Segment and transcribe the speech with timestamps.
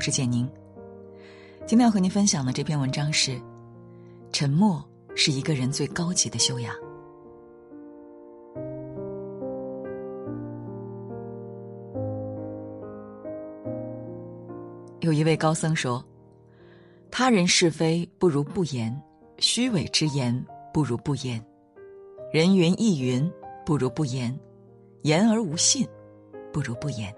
[0.00, 0.48] 我是简宁。
[1.66, 3.38] 今天要和您分享的这篇文章是：
[4.32, 4.82] 沉默
[5.14, 6.74] 是一个人最高级的修养。
[15.00, 16.02] 有一位高僧说
[17.12, 18.98] ：“他人是非不如不言，
[19.36, 20.34] 虚伪之言
[20.72, 21.44] 不如不言，
[22.32, 23.30] 人云亦云
[23.66, 24.34] 不如不言，
[25.02, 25.86] 言而无信
[26.54, 27.14] 不如不言。”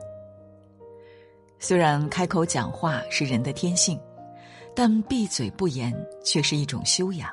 [1.65, 3.97] 虽然开口讲话是人的天性，
[4.75, 5.95] 但闭嘴不言
[6.25, 7.31] 却是一种修养。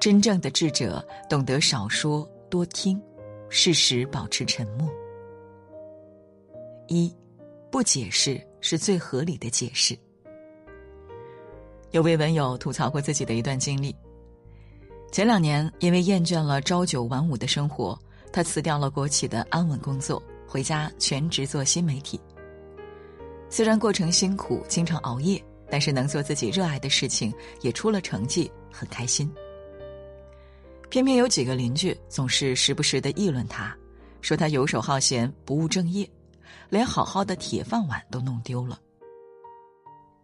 [0.00, 3.00] 真正的智者懂得少说多听，
[3.48, 4.90] 适时保持沉默。
[6.88, 7.14] 一，
[7.70, 8.38] 不解释。
[8.60, 9.96] 是最合理的解释。
[11.92, 13.94] 有位文友吐槽过自己的一段经历：
[15.12, 17.96] 前两年因为厌倦了朝九晚五的生活，
[18.32, 22.20] 他辞掉了国企的安稳工作，回家全职做新媒体。
[23.50, 29.30] 虽然过程辛苦，经常熬夜，但是能做自己热爱的事情，也出了成绩，很开心。
[30.90, 33.76] 偏偏有几个邻居总是时不时的议论他，
[34.20, 36.08] 说他游手好闲，不务正业。
[36.70, 38.78] 连好好的铁饭碗都弄丢了。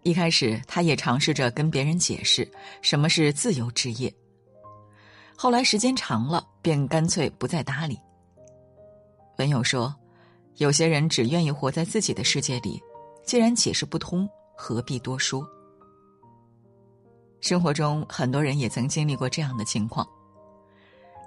[0.03, 2.47] 一开始，他也尝试着跟别人解释
[2.83, 4.13] 什么是自由职业。
[5.35, 7.99] 后来时间长了，便干脆不再搭理。
[9.39, 9.95] 文友说
[10.57, 12.79] ：“有些人只愿意活在自己的世界里，
[13.25, 15.47] 既然解释不通，何必多说？”
[17.41, 20.07] 生活中，很多人也曾经历过这样的情况：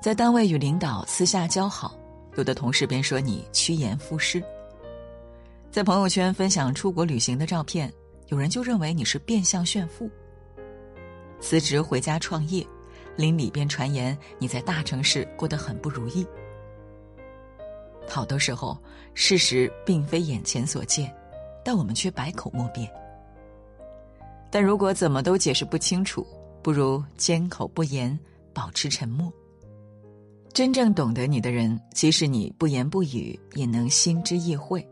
[0.02, 1.96] 在单位与领导私下交好，
[2.36, 4.44] 有的同事便说你趋炎附势。
[5.70, 7.94] 在朋友圈分享出国旅行的照片，
[8.28, 10.10] 有人就认为你是变相炫富。
[11.40, 12.66] 辞职回家创业，
[13.16, 16.26] 邻里便传言你在大城市过得很不如意。
[18.10, 18.76] 好多时候，
[19.14, 21.16] 事实并非眼前所见，
[21.68, 22.90] 但我们却百口莫辩。
[24.50, 26.26] 但如果怎么都解释不清楚，
[26.64, 28.18] 不如缄口不言，
[28.54, 29.30] 保持沉默。
[30.54, 34.88] 真正懂得你的人，即使你不言不语，也能心知意会。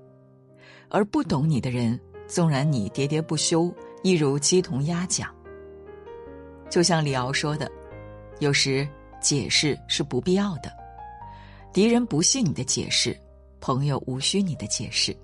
[0.89, 1.97] 而不懂你的人，
[2.27, 5.33] 纵然你喋喋不休，亦如鸡同鸭讲。
[6.69, 7.71] 就像李敖说的
[8.39, 8.85] ：“有时
[9.21, 10.69] 解释是不必要的，
[11.71, 13.17] 敌人不信你的解释，
[13.61, 15.15] 朋友无需你的解释。”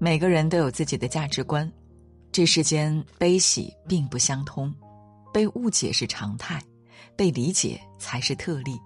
[0.00, 1.70] 每个人都有自己的价值观，
[2.32, 4.74] 这世间悲喜并不相通，
[5.32, 6.60] 被误解是常态，
[7.14, 8.80] 被理解才是特例。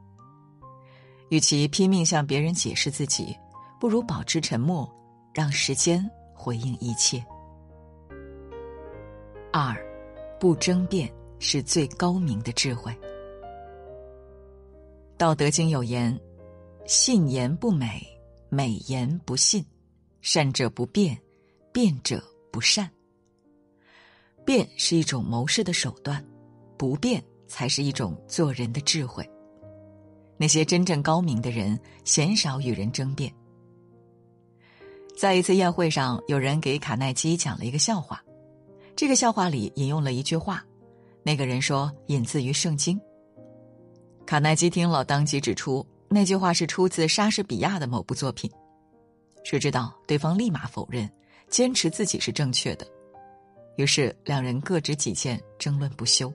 [1.31, 3.35] 与其拼命向别人解释自己，
[3.81, 4.93] 不如保持沉默。
[5.35, 7.21] 让时间回应一切。
[9.53, 9.77] 二，
[10.39, 12.93] 不争辩是最高明的智慧。
[15.19, 16.17] 《道德经》有言
[16.87, 18.01] ：“信言不美，
[18.49, 19.65] 美言不信。
[20.27, 21.21] 善者不辩，
[21.71, 22.91] 辩者不善。”
[24.43, 26.25] 变是一种谋事的手段，
[26.79, 29.29] 不变才是一种做人的智慧。
[30.39, 33.31] 那些真正高明的人，鲜少与人争辩。
[35.15, 38.25] 在一次宴会上，有人给卡耐基讲了一个笑话，
[38.97, 40.65] 这个笑话里引用了一句话，
[41.23, 42.99] 那个人说引自于圣经。
[44.25, 48.51] 卡耐基听了，当即指出那句话是出自莎士比亚的某部作品，
[49.45, 51.09] 谁知道对方立马否认，
[51.49, 52.87] 坚持自己是正确的，
[53.77, 56.33] 于是两人各执己见，争论不休。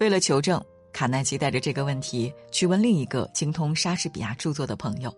[0.00, 0.60] 为了求证，
[0.92, 5.14] 卡耐基带着这个问题去问另一个精通莎士比亚著作的朋友。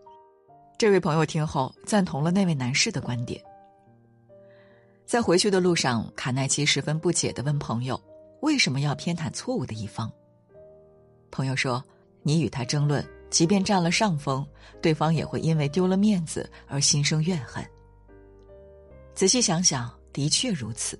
[0.77, 3.43] 这位朋友听后赞同了那位男士的观点。
[5.07, 7.99] 在回去的路上，卡耐基十分不解的问朋友
[8.43, 10.13] ：“为什么要偏袒错误的一方？”
[11.31, 11.83] 朋友说
[12.23, 14.47] ：“你与他争论，即便占了上风，
[14.81, 17.65] 对方也会因为丢了面子而心生怨恨。”
[19.15, 20.99] 仔细想想，的确如此。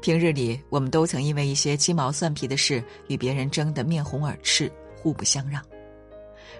[0.00, 5.64] 平日里，我们都曾因为一些鸡毛蒜皮的事与别人争得面红耳赤、互不相让。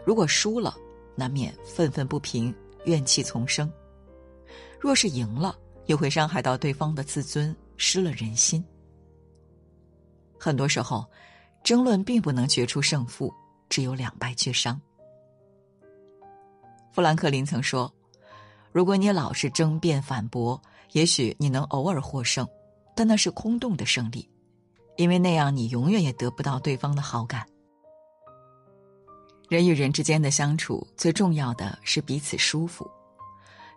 [0.02, 0.74] 如果输了，
[1.14, 2.54] 难免愤愤不平、
[2.86, 3.70] 怨气丛生。
[4.80, 8.64] 若是赢了，又会伤害到对方的自尊，失了人心。
[10.38, 11.06] 很多时候，
[11.62, 13.30] 争论并不能决出胜负，
[13.68, 14.80] 只有两败俱伤。
[16.92, 17.92] 富兰克林曾说
[18.70, 20.60] ：“如果你老是争辩反驳，
[20.92, 22.46] 也许你能偶尔获胜，
[22.94, 24.28] 但那是空洞的胜利，
[24.96, 27.44] 因为那样你永远也得不到对方的好感。”
[29.50, 32.88] 人与人之间的相处，最重要的是彼此舒服。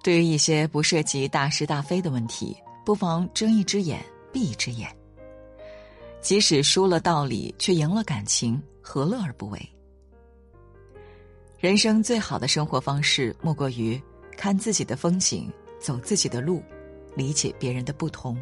[0.04, 2.56] 对于一些不涉及大是大非的问题，
[2.86, 4.95] 不妨睁一只眼闭一只眼。
[6.22, 9.76] 即使输了道理，却赢了感情，何乐而不为？
[11.68, 14.02] 人生最好的生活方式，莫过于
[14.38, 16.64] 看自己的风景，走自己的路，
[17.14, 18.42] 理解别人的不同。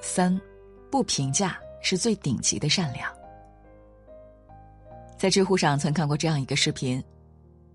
[0.00, 0.40] 三，
[0.88, 3.12] 不评价是最顶级的善良。
[5.18, 7.02] 在知乎上曾看过这样一个视频：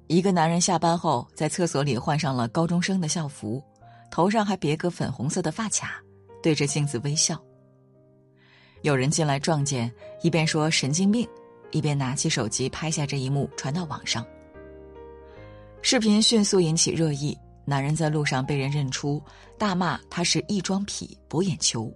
[0.08, 3.62] 一个男人下班后在厕所里换上了高中生的校服，
[4.10, 6.02] 头上还别个粉红色的发卡，
[6.42, 7.38] 对着镜子微笑。
[8.82, 9.92] 有人进来撞见，
[10.22, 11.28] 一边说神经病，
[11.74, 14.26] 一边拿起手机拍下这一幕传到网上。
[15.82, 19.22] 视频迅速引起热议，男人在路上被人认出，
[19.58, 21.94] 大骂他是异装癖、博眼球。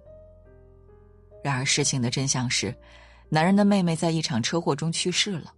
[1.42, 2.74] 然而事情的真相是，
[3.30, 5.52] 男人的妹妹在一场车祸中去世了，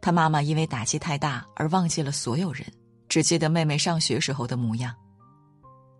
[0.00, 2.64] 他妈妈因为打击太大而忘记了所有人，
[3.08, 4.94] 只记得妹妹上学时候的模样。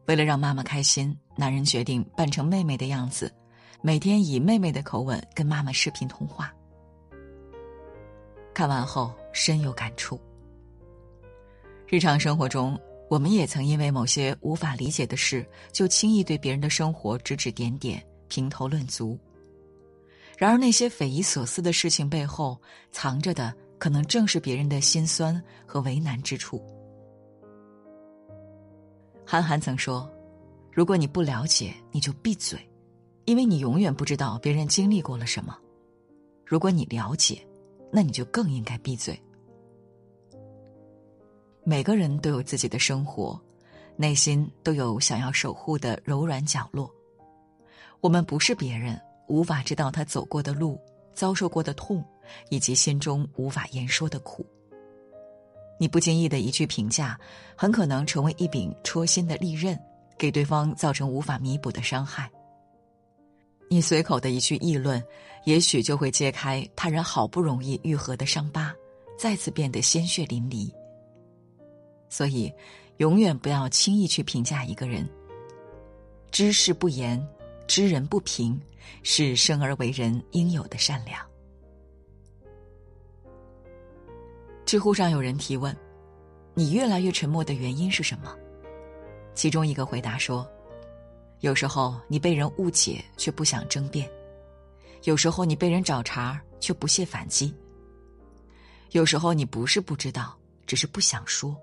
[0.06, 3.30] 为了让妈妈开心，男人决定扮成妹妹的样子，
[3.82, 6.50] 每天以妹妹的口吻跟妈妈视频通话。
[8.58, 10.20] 看完后深有感触。
[11.86, 12.76] 日常生活中，
[13.08, 19.16] 我们也曾因为某些无法理解的事，就轻易对别人的生活指指点点、评头论足。
[20.36, 22.60] 然而，那些匪夷所思的事情背后，
[22.90, 26.60] 藏着的可能正是别人的心酸和为难之处。
[29.24, 30.10] 韩寒曾说
[30.74, 32.58] ：“如果你不了解，你就闭嘴，
[33.24, 35.54] 因为你永远不知道别人经历过了什么；
[36.44, 37.40] 如果你了解，
[37.90, 39.20] 那你就更应该闭嘴。”
[41.64, 43.38] 每个人都有自己的生活，
[43.96, 46.90] 内心都有想要守护的柔软角落。
[48.00, 50.80] 我们不是别人，无法知道他走过的路、
[51.12, 52.02] 遭受过的痛，
[52.48, 54.46] 以及心中无法言说的苦。
[55.78, 57.18] 你不经意的一句评价，
[57.54, 59.78] 很可能成为一柄戳心的利刃，
[60.16, 62.30] 给对方造成无法弥补的伤害。
[63.68, 65.02] 你随口的一句议论，
[65.44, 68.74] 也许就会揭开他人好不容易愈合的伤疤，
[69.18, 70.72] 再次变得鲜血淋漓。
[72.08, 72.52] 所以，
[72.96, 75.06] 永远不要轻易去评价一个人。
[76.30, 77.22] 知事不言，
[77.66, 78.58] 知人不评，
[79.02, 81.20] 是生而为人应有的善良。
[84.64, 85.74] 知乎上有人提问
[86.54, 88.34] ：“你越来越沉默的原因是什么？”
[89.34, 90.46] 其中一个回答说
[91.40, 94.10] ：“有时候你被人误解却不想争辩，
[95.04, 97.54] 有时候你被人找茬却不屑反击，
[98.90, 100.36] 有时候你不是不知道，
[100.66, 101.56] 只是不想说。”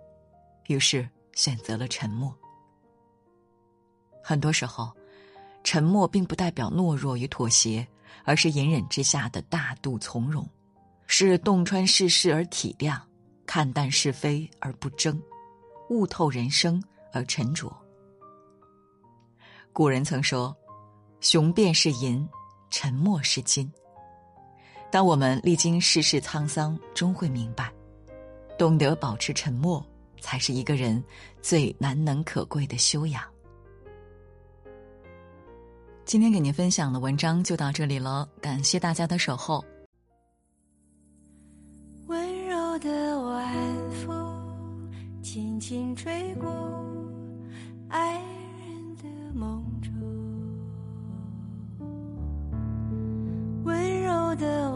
[0.67, 2.35] 于是选择了沉默。
[4.23, 4.91] 很多时候，
[5.63, 7.87] 沉默并不代表懦弱与妥协，
[8.23, 10.47] 而是隐忍之下的大度从容，
[11.05, 12.99] 是洞穿世事而体谅，
[13.45, 15.21] 看淡是非而不争，
[15.89, 16.81] 悟透人生
[17.11, 17.71] 而沉着。
[19.75, 20.55] 古人曾说
[21.19, 22.25] ：“雄辩是银，
[22.69, 23.69] 沉默是金。”
[24.89, 27.69] 当我们历经世事沧桑，终会明白，
[28.57, 29.85] 懂得保持沉默。
[30.21, 31.03] 才是一个人
[31.39, 33.21] 最难能可贵的修养。
[36.03, 39.63] 今天给您分享的文章就到这里了，感谢大家的守候。
[42.07, 44.89] 温柔的晚风
[45.21, 46.49] 轻轻吹过
[47.89, 48.19] 爱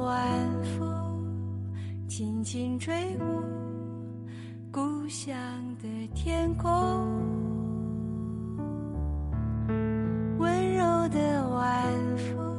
[0.09, 0.17] 晚
[0.63, 0.81] 风
[2.07, 3.27] 轻轻吹过。
[4.71, 5.37] 故乡
[5.79, 6.67] 的天空，
[10.39, 11.85] 温柔的晚
[12.17, 12.57] 风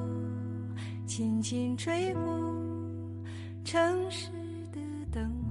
[1.06, 2.22] 轻轻吹过
[3.64, 4.30] 城市
[4.70, 4.78] 的
[5.10, 5.50] 灯火。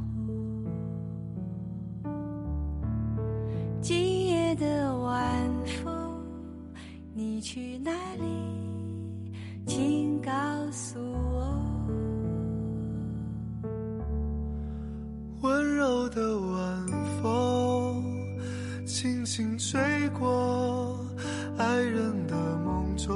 [3.82, 5.22] 今夜的晚
[5.84, 6.18] 风，
[7.14, 8.24] 你去哪里？
[9.66, 10.32] 请告
[10.72, 11.19] 诉我
[19.32, 20.98] 轻吹过
[21.56, 23.16] 爱人的梦中，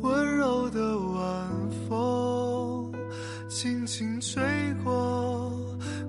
[0.00, 2.90] 温柔的晚风
[3.50, 4.42] 轻轻吹
[4.82, 5.52] 过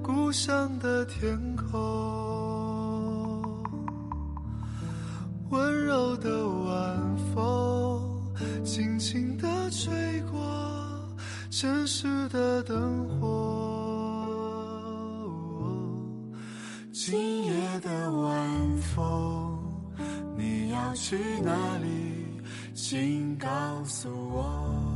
[0.01, 1.77] 故乡的天空，
[5.49, 8.01] 温柔的晚风
[8.63, 9.91] 轻轻地吹
[10.31, 10.39] 过
[11.49, 13.12] 城市的灯火。
[21.03, 22.41] 去哪里？
[22.73, 24.92] 请告诉我。